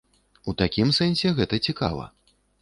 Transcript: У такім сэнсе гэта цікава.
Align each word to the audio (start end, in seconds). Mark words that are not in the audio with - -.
У 0.51 0.55
такім 0.61 0.93
сэнсе 0.99 1.35
гэта 1.41 1.61
цікава. 1.69 2.09